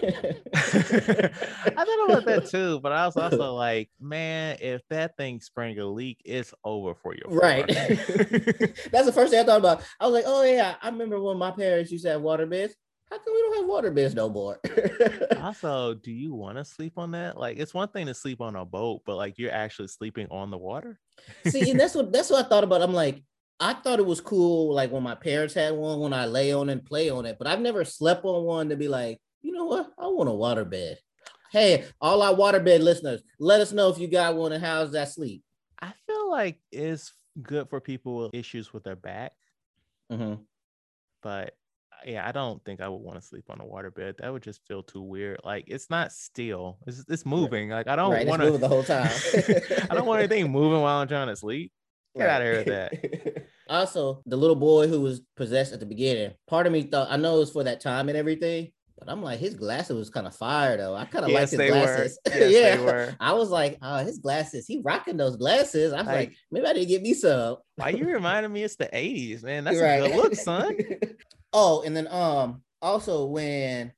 [1.75, 5.87] thought about that too, but I was also like, man, if that thing sprang a
[5.87, 7.23] leak, it's over for you.
[7.27, 7.67] Right.
[7.67, 9.83] That's the first thing I thought about.
[9.99, 12.77] I was like, oh yeah, I remember when my parents used to have water beds.
[13.11, 14.59] How come we don't have water beds no more?
[15.41, 17.39] also, do you want to sleep on that?
[17.39, 20.51] Like, it's one thing to sleep on a boat, but like you're actually sleeping on
[20.51, 20.99] the water.
[21.47, 22.83] See, and that's what that's what I thought about.
[22.83, 23.23] I'm like,
[23.61, 26.69] I thought it was cool, like when my parents had one, when I lay on
[26.69, 29.65] and play on it, but I've never slept on one to be like, you know
[29.65, 29.93] what?
[29.99, 30.99] I want a water bed.
[31.53, 34.93] Hey, all our water bed listeners, let us know if you got one and how's
[34.93, 35.43] that sleep.
[35.81, 39.33] I feel like it's good for people with issues with their back,
[40.13, 40.41] Mhm.
[41.23, 41.55] but
[42.05, 44.17] yeah, I don't think I would want to sleep on a water bed.
[44.19, 45.41] That would just feel too weird.
[45.45, 46.79] Like it's not still.
[46.87, 47.71] It's it's moving.
[47.71, 49.11] Like I don't Right, want moving the whole time.
[49.91, 51.73] I don't want anything moving while I'm trying to sleep.
[52.17, 53.45] Get out of here with that.
[53.69, 57.17] also, the little boy who was possessed at the beginning, part of me thought I
[57.17, 60.27] know it was for that time and everything, but I'm like, his glasses was kind
[60.27, 60.95] of fire though.
[60.95, 62.19] I kind of like Yes, his they glasses.
[62.27, 62.77] Yes, yeah.
[62.77, 63.15] they were.
[63.21, 64.67] I was like, oh, his glasses.
[64.67, 65.93] He rocking those glasses.
[65.93, 67.57] I was like, Like- maybe I didn't get me some.
[67.75, 69.65] Why you reminding me it's the 80s, man?
[69.65, 70.03] That's Right.
[70.03, 70.75] a good look, son.
[71.53, 73.93] Oh, and then um also when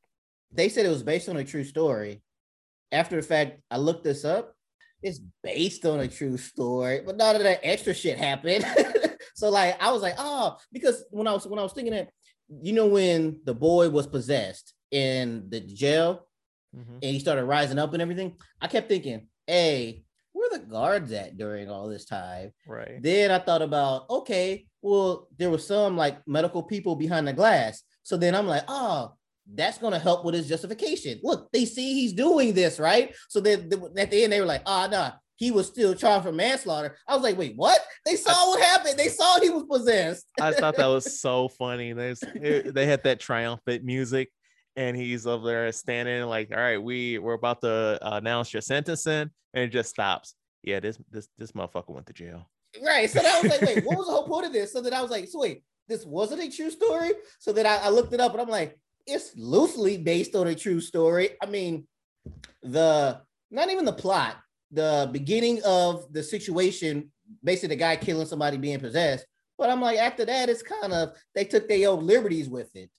[0.52, 2.22] they said it was based on a true story,
[2.92, 4.54] after the fact, I looked this up.
[5.02, 8.64] It's based on a true story, but none of that extra shit happened.
[9.34, 12.08] so like I was like, oh, because when I was when I was thinking that,
[12.62, 16.24] you know, when the boy was possessed in the jail
[16.76, 16.94] Mhm.
[17.02, 20.04] and he started rising up and everything, I kept thinking, hey,
[20.48, 22.52] where the guards at during all this time?
[22.66, 23.02] Right.
[23.02, 27.82] Then I thought about, okay, well, there was some like medical people behind the glass.
[28.02, 29.12] So then I'm like, oh,
[29.54, 31.20] that's gonna help with his justification.
[31.22, 33.14] Look, they see he's doing this, right?
[33.28, 35.94] So then th- at the end, they were like, ah, oh no, he was still
[35.94, 36.96] charged for manslaughter.
[37.06, 37.80] I was like, wait, what?
[38.04, 38.98] They saw what happened.
[38.98, 40.26] They saw he was possessed.
[40.40, 41.92] I thought that was so funny.
[41.92, 44.30] There's they had that triumphant music,
[44.76, 49.30] and he's over there standing like, "All right, we we're about to announce your sentencing,"
[49.54, 50.34] and it just stops.
[50.62, 52.48] Yeah, this this this motherfucker went to jail.
[52.84, 53.08] Right.
[53.08, 54.72] So I was like, wait, what was the whole point of this?
[54.72, 57.12] So then I was like, so wait, this wasn't a true story.
[57.38, 60.54] So then I, I looked it up and I'm like, it's loosely based on a
[60.54, 61.30] true story.
[61.42, 61.86] I mean,
[62.62, 64.36] the not even the plot,
[64.70, 67.10] the beginning of the situation,
[67.42, 69.26] basically the guy killing somebody being possessed.
[69.56, 72.90] But I'm like, after that, it's kind of they took their own liberties with it.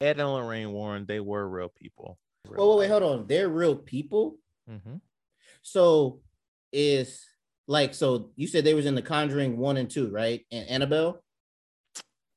[0.00, 2.18] Ed and Lorraine Warren, they were real people.
[2.46, 3.26] Wait, wait, wait, hold on.
[3.26, 4.36] They're real people.
[4.70, 4.96] Mm-hmm.
[5.62, 6.20] So
[6.72, 7.24] is
[7.68, 10.44] like so you said they was in the Conjuring one and two, right?
[10.52, 11.22] And Annabelle.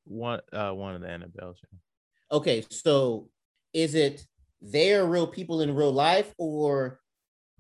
[0.06, 1.58] One uh one of the Annabelles.
[1.62, 1.80] yeah.
[2.32, 3.30] Okay, so
[3.74, 4.26] is it
[4.62, 7.00] they're real people in real life, or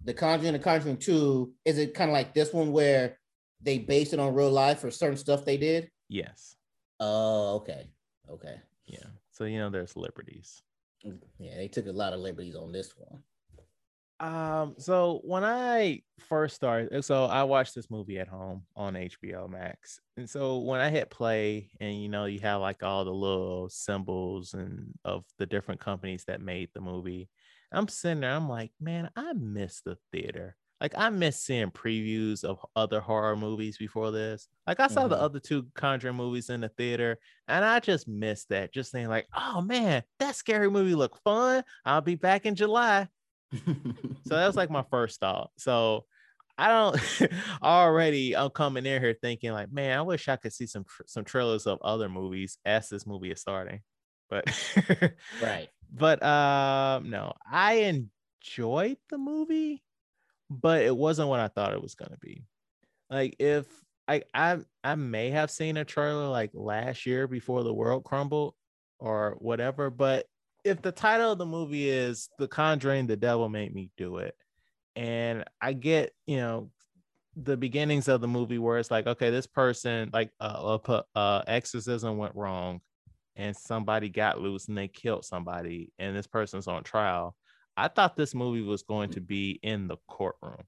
[0.04, 1.54] the Conjuring, the Conjuring Two?
[1.66, 3.18] Is it kind of like this one where
[3.62, 5.90] they base it on real life for certain stuff they did?
[6.08, 6.56] Yes.
[7.00, 7.88] Oh, okay,
[8.30, 8.56] okay,
[8.86, 9.06] Yeah.
[9.32, 10.62] So you know, there's liberties.
[11.38, 13.22] yeah, they took a lot of liberties on this one.
[14.20, 19.48] Um, so when I first started, so I watched this movie at home on HBO
[19.48, 20.02] Max.
[20.18, 23.70] And so when I hit play and you know, you have like all the little
[23.70, 27.30] symbols and of the different companies that made the movie,
[27.72, 30.58] I'm sitting there, I'm like, man, I miss the theater.
[30.82, 34.48] Like I miss seeing previews of other horror movies before this.
[34.66, 35.20] Like I saw the Mhm.
[35.20, 38.74] other two Conjuring movies in the theater, and I just missed that.
[38.74, 41.64] Just saying, like, oh man, that scary movie looked fun.
[41.86, 43.10] I'll be back in July.
[43.52, 45.52] So that was like my first thought.
[45.58, 46.06] So
[46.58, 47.32] I don't
[47.64, 51.24] already I'm coming in here thinking like, man, I wish I could see some some
[51.24, 53.82] trailers of other movies as this movie is starting.
[54.30, 54.46] But
[55.42, 55.70] right.
[55.92, 58.02] but um no, I
[58.44, 59.84] enjoyed the movie,
[60.50, 62.46] but it wasn't what I thought it was gonna be.
[63.10, 63.66] Like if
[64.08, 68.54] I I I may have seen a trailer like last year before the world crumbled
[69.00, 70.26] or whatever, but
[70.64, 74.36] if the title of the movie is The Conjuring, The Devil Made Me Do It,
[74.96, 76.72] And I get, you know,
[77.36, 81.42] the beginnings of the movie where it's like, okay, this person, like, uh, uh, uh
[81.48, 82.82] exorcism went wrong
[83.36, 87.36] and somebody got loose and they killed somebody and this person's on trial.
[87.78, 90.64] I thought this movie was going to be in the courtroom.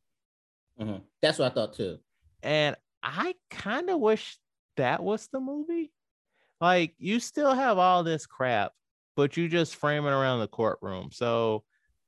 [0.80, 1.04] Mm-hmm.
[1.22, 1.98] That's what I thought too.
[2.42, 4.38] And I kind of wish
[4.78, 5.92] that was the movie.
[6.62, 8.72] Like, you still have all this crap,
[9.22, 11.10] but you just frame it around the courtroom.
[11.12, 11.64] So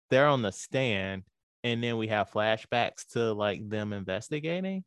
[0.10, 1.22] they're on the stand,
[1.64, 4.84] and then we have flashbacks to like them investigating.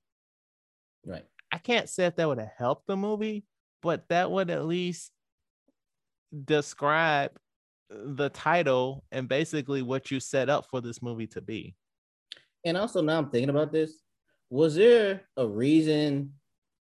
[1.06, 1.22] Right.
[1.52, 3.44] I can't say if that would have helped the movie,
[3.80, 5.12] but that would at least
[6.44, 7.30] describe
[7.88, 11.76] the title and basically what you set up for this movie to be.
[12.64, 14.02] And also now I'm thinking about this.
[14.50, 16.32] Was there a reason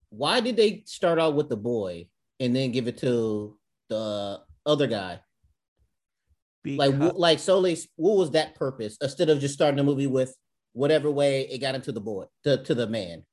[0.08, 2.06] why did they start out with the boy
[2.40, 3.58] and then give it to
[3.90, 5.20] the other guy?
[6.64, 6.78] Because...
[6.78, 10.34] Like like solely what was that purpose instead of just starting the movie with
[10.72, 13.24] whatever way it got into the boy to, to the man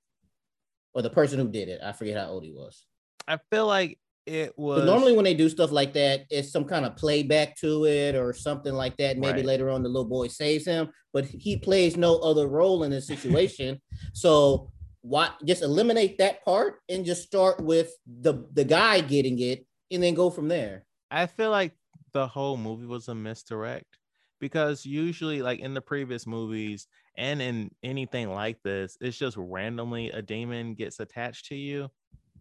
[0.93, 1.79] or the person who did it.
[1.83, 2.85] I forget how old he was.
[3.27, 6.65] I feel like it was but normally when they do stuff like that, it's some
[6.65, 9.17] kind of playback to it or something like that.
[9.17, 9.45] Maybe right.
[9.45, 13.01] later on the little boy saves him, but he plays no other role in the
[13.01, 13.81] situation.
[14.13, 19.65] so why just eliminate that part and just start with the the guy getting it
[19.89, 20.85] and then go from there.
[21.09, 21.73] I feel like
[22.13, 23.97] the whole movie was a misdirect
[24.39, 30.09] because usually like in the previous movies and in anything like this, it's just randomly
[30.11, 31.89] a demon gets attached to you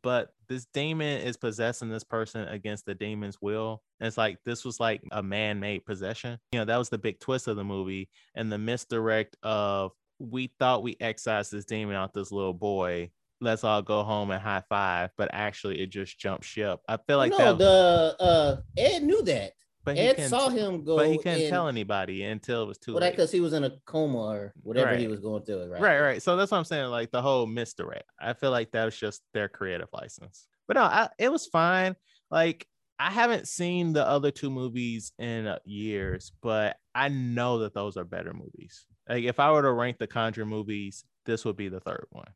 [0.03, 3.83] but this demon is possessing this person against the demon's will.
[3.99, 6.39] And it's like this was like a man-made possession.
[6.53, 10.53] You know, that was the big twist of the movie and the misdirect of we
[10.59, 13.11] thought we excised this demon out this little boy.
[13.41, 16.81] Let's all go home and high five, but actually it just jumped ship.
[16.89, 19.53] I feel like no, that the uh Ed knew that.
[19.83, 23.01] But Ed saw him go, but he couldn't tell anybody until it was too well,
[23.01, 23.13] late.
[23.13, 24.99] Because he was in a coma or whatever right.
[24.99, 25.71] he was going through.
[25.71, 26.23] Right, right, right.
[26.23, 26.91] So that's what I'm saying.
[26.91, 28.05] Like the whole misdirect.
[28.21, 30.47] I feel like that was just their creative license.
[30.69, 31.97] But no, I, it was fine.
[32.31, 32.67] Like
[32.99, 37.97] I haven't seen the other two movies in uh, years, but I know that those
[37.97, 38.85] are better movies.
[39.09, 42.29] Like if I were to rank the Conjuring movies, this would be the third one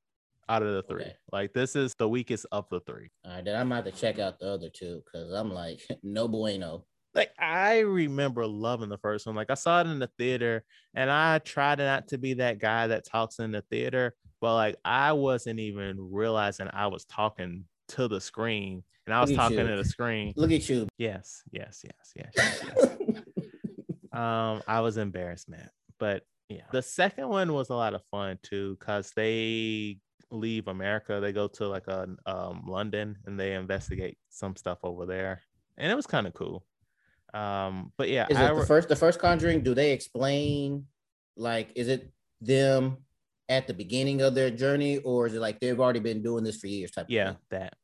[0.49, 1.03] out of the three.
[1.03, 1.17] Okay.
[1.33, 3.11] Like this is the weakest of the three.
[3.25, 6.29] All right, then I'm about to check out the other two because I'm like no
[6.29, 9.37] bueno like I remember loving the first one.
[9.37, 12.89] Like I saw it in the theater, and I tried not to be that guy
[12.89, 18.09] that talks in the theater, but like I wasn't even realizing I was talking to
[18.09, 19.67] the screen, and I was talking you.
[19.67, 20.33] to the screen.
[20.37, 20.89] Look at you.
[20.99, 22.33] Yes, yes, yes, yes.
[22.37, 23.23] yes, yes.
[24.13, 25.71] um, I was embarrassed, man.
[25.99, 29.99] But yeah, the second one was a lot of fun too, cause they
[30.35, 31.21] leave America.
[31.21, 35.43] They go to like a um, London and they investigate some stuff over there,
[35.77, 36.67] and it was kind of cool.
[37.33, 39.63] Um, but yeah, is it I, the first the first Conjuring?
[39.63, 40.87] Do they explain
[41.37, 42.99] like is it them
[43.49, 46.59] at the beginning of their journey, or is it like they've already been doing this
[46.59, 46.91] for years?
[46.91, 47.75] Type yeah, that.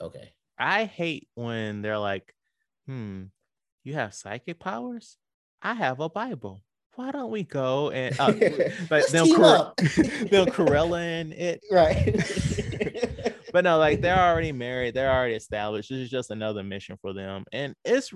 [0.00, 0.32] Okay.
[0.58, 2.34] I hate when they're like,
[2.86, 3.24] "Hmm,
[3.84, 5.16] you have psychic powers.
[5.62, 6.62] I have a Bible.
[6.98, 8.32] Why don't we go and uh,
[8.90, 12.12] like them, Cor- them Corella in it, right?"
[13.52, 15.90] but no, like they're already married, they're already established.
[15.90, 18.12] This is just another mission for them, and it's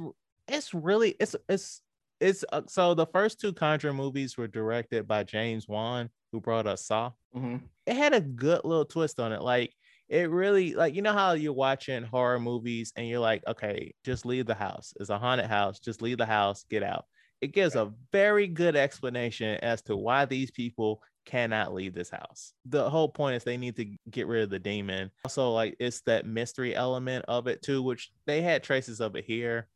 [0.48, 1.80] it's really it's it's
[2.20, 6.66] it's uh, so the first two Conjuring movies were directed by James Wan, who brought
[6.66, 7.12] us Saw.
[7.36, 7.58] Mm-hmm.
[7.86, 9.72] It had a good little twist on it, like
[10.08, 14.26] it really like you know how you're watching horror movies and you're like, okay, just
[14.26, 14.92] leave the house.
[14.98, 15.78] It's a haunted house.
[15.78, 16.64] Just leave the house.
[16.68, 17.04] Get out.
[17.42, 22.54] It gives a very good explanation as to why these people cannot leave this house.
[22.64, 25.10] The whole point is they need to get rid of the demon.
[25.24, 29.24] Also, like it's that mystery element of it too, which they had traces of it
[29.24, 29.68] here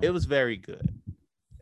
[0.00, 0.88] it was very good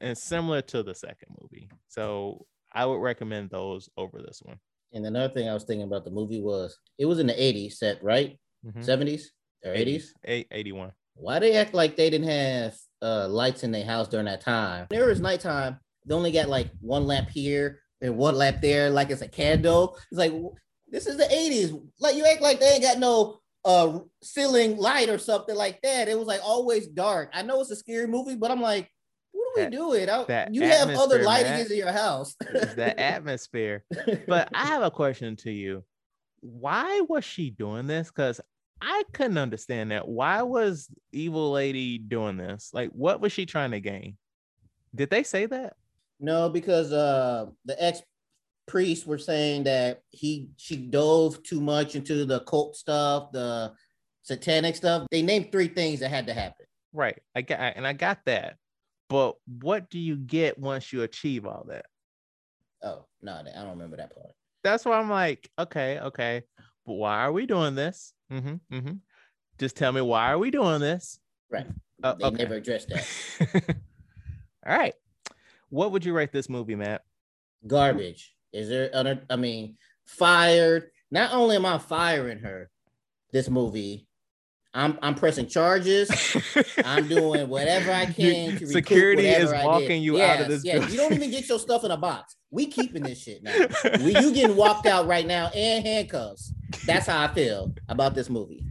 [0.01, 1.69] and similar to the second movie.
[1.89, 4.59] So I would recommend those over this one.
[4.93, 7.75] And another thing I was thinking about the movie was it was in the 80s
[7.75, 8.39] set, right?
[8.67, 8.81] Mm-hmm.
[8.81, 9.27] 70s
[9.65, 10.07] or 80s?
[10.25, 10.93] 81.
[11.17, 14.87] Why they act like they didn't have uh, lights in their house during that time?
[14.91, 15.79] There was nighttime.
[16.07, 19.97] They only got like one lamp here and one lamp there, like it's a candle.
[20.11, 20.33] It's like
[20.89, 21.81] this is the 80s.
[22.01, 26.09] Like you act like they ain't got no a ceiling light or something like that.
[26.09, 27.31] It was like always dark.
[27.33, 28.91] I know it's a scary movie, but I'm like,
[29.33, 30.11] what are we doing?
[30.11, 32.35] I, you have other lighting in your house.
[32.41, 33.85] the atmosphere.
[34.29, 35.85] But I have a question to you.
[36.41, 38.09] Why was she doing this?
[38.09, 38.41] Because
[38.87, 40.07] I couldn't understand that.
[40.07, 42.71] Why was evil lady doing this?
[42.75, 44.19] Like, what was she trying to gain?
[44.95, 45.75] Did they say that?
[46.21, 48.03] No, because uh the ex
[48.67, 53.73] priests were saying that he she dove too much into the cult stuff, the
[54.23, 55.07] satanic stuff.
[55.11, 56.67] They named three things that had to happen.
[56.93, 57.21] Right.
[57.35, 58.57] I got and I got that.
[59.09, 61.87] But what do you get once you achieve all that?
[62.83, 64.35] Oh no, I don't remember that part.
[64.63, 66.43] That's why I'm like, okay, okay,
[66.87, 68.13] but why are we doing this?
[68.33, 68.93] Mm-hmm, mm-hmm.
[69.59, 71.19] Just tell me why are we doing this?
[71.51, 71.67] Right.
[72.03, 72.37] Uh, they okay.
[72.43, 73.07] never addressed that.
[74.67, 74.95] All right.
[75.71, 77.03] What would you rate this movie, Matt?
[77.67, 78.35] Garbage.
[78.53, 79.23] Is there other?
[79.31, 79.77] I mean,
[80.07, 80.91] fired.
[81.11, 82.71] Not only am I firing her,
[83.33, 84.07] this movie,
[84.75, 86.11] I'm I'm pressing charges.
[86.85, 90.91] I'm doing whatever I can to Security is walking you yes, out of this Yes,
[90.91, 92.35] you don't even get your stuff in a box.
[92.51, 93.55] We keeping this shit now.
[94.01, 96.53] we, you getting walked out right now and handcuffs.
[96.87, 98.65] That's how I feel about this movie.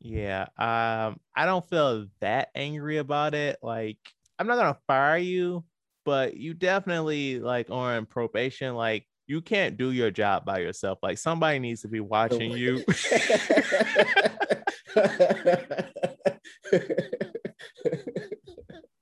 [0.00, 3.58] Yeah, um, I don't feel that angry about it.
[3.62, 3.98] Like,
[4.38, 5.64] I'm not gonna fire you,
[6.04, 8.74] but you definitely like on probation.
[8.74, 10.98] Like, you can't do your job by yourself.
[11.02, 12.84] Like, somebody needs to be watching you.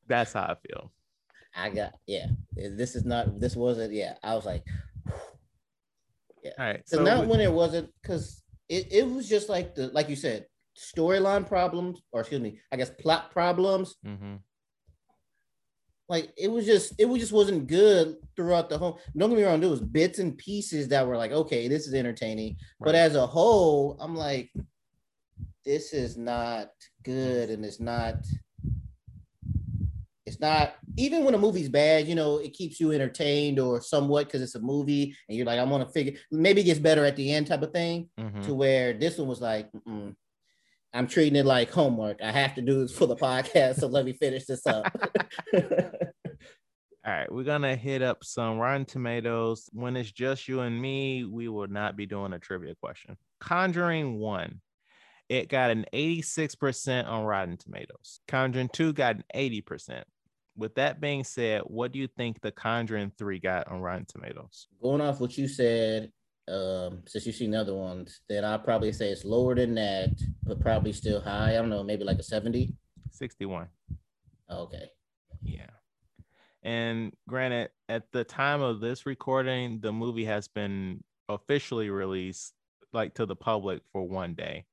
[0.08, 0.92] That's how I feel.
[1.54, 2.26] I got yeah.
[2.54, 3.40] This is not.
[3.40, 3.92] This wasn't.
[3.92, 4.64] Yeah, I was like,
[6.42, 6.50] yeah.
[6.58, 6.82] All right.
[6.86, 10.16] so So not when it wasn't because it, it was just like the like you
[10.16, 10.46] said
[10.76, 14.38] storyline problems or excuse me I guess plot problems Mhm.
[16.08, 19.44] Like it was just it was just wasn't good throughout the whole don't get me
[19.44, 23.14] wrong there was bits and pieces that were like okay this is entertaining but as
[23.14, 24.50] a whole I'm like
[25.64, 26.70] this is not
[27.04, 28.16] good and it's not
[30.26, 34.26] it's not even when a movie's bad you know it keeps you entertained or somewhat
[34.26, 37.04] because it's a movie and you're like I want to figure maybe it gets better
[37.04, 38.44] at the end type of thing Mhm.
[38.46, 40.14] to where this one was like, Mm-mm.
[40.94, 42.20] I'm treating it like homework.
[42.22, 44.94] I have to do this for the podcast, so let me finish this up.
[47.04, 49.68] All right, we're gonna hit up some Rotten Tomatoes.
[49.72, 53.16] When it's just you and me, we will not be doing a trivia question.
[53.40, 54.60] Conjuring one,
[55.28, 58.20] it got an 86% on Rotten Tomatoes.
[58.28, 60.02] Conjuring two got an 80%.
[60.56, 64.68] With that being said, what do you think the Conjuring three got on Rotten Tomatoes?
[64.82, 66.12] Going off what you said,
[66.52, 70.10] um, since you've seen other ones, then I'd probably say it's lower than that,
[70.44, 71.50] but probably still high.
[71.50, 72.74] I don't know, maybe like a 70.
[73.10, 73.68] 61.
[74.50, 74.90] Okay.
[75.42, 75.70] Yeah.
[76.62, 82.52] And granted, at the time of this recording, the movie has been officially released
[82.92, 84.66] like to the public for one day.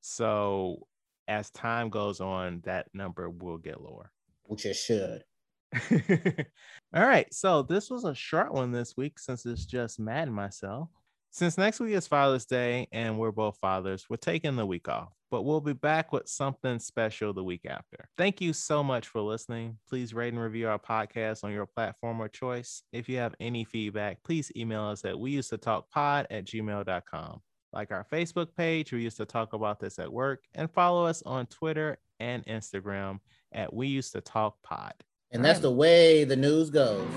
[0.00, 0.86] So
[1.28, 4.10] as time goes on, that number will get lower.
[4.44, 5.24] Which it should.
[6.94, 7.32] All right.
[7.32, 10.88] So this was a short one this week since it's just Matt and myself.
[11.34, 15.08] Since next week is Father's Day and we're both fathers, we're taking the week off,
[15.32, 18.08] but we'll be back with something special the week after.
[18.16, 19.76] Thank you so much for listening.
[19.88, 22.84] Please rate and review our podcast on your platform of choice.
[22.92, 26.44] If you have any feedback, please email us at we used to talk pod at
[26.44, 27.40] gmail.com.
[27.72, 31.20] Like our Facebook page, we used to talk about this at work, and follow us
[31.26, 33.18] on Twitter and Instagram
[33.50, 34.94] at we used to talk pod.
[35.32, 37.08] And that's the way the news goes.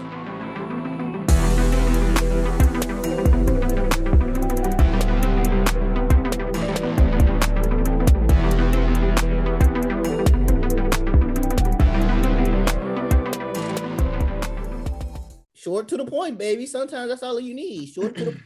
[15.68, 16.66] Short to the point, baby.
[16.66, 17.88] Sometimes that's all you need.
[17.88, 18.42] Short to the